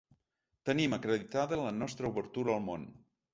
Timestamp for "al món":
2.57-2.89